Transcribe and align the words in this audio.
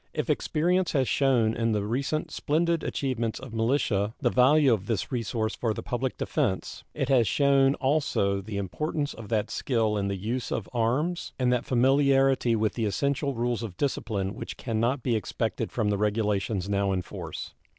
If 0.15 0.31
experience 0.31 0.93
has 0.93 1.07
shewn 1.07 1.53
in 1.55 1.73
the 1.73 1.85
recent 1.85 2.31
splendid 2.31 2.83
achievements 2.83 3.39
of 3.39 3.53
militia 3.53 4.15
the 4.17 4.31
value 4.31 4.73
of 4.73 4.87
this 4.87 5.11
resource 5.11 5.53
for 5.53 5.75
the 5.75 5.83
public 5.83 6.17
defense, 6.17 6.83
it 6.95 7.07
has 7.09 7.27
shewn 7.27 7.75
also 7.75 8.41
the 8.41 8.57
importance 8.57 9.13
of 9.13 9.29
that 9.29 9.51
skill 9.51 9.97
in 9.97 10.07
the 10.07 10.15
use 10.17 10.51
of 10.51 10.67
arms 10.73 11.33
and 11.37 11.53
that 11.53 11.65
familiarity 11.65 12.55
with 12.55 12.73
the 12.73 12.85
essential 12.85 13.35
rules 13.35 13.61
of 13.61 13.77
discipline 13.77 14.33
which 14.33 14.57
can 14.57 14.79
not 14.79 15.03
be 15.03 15.15
expected 15.15 15.71
from 15.71 15.91
the 15.91 15.99
regulations 15.99 16.67
now 16.67 16.91
in 16.93 17.03
force. 17.03 17.53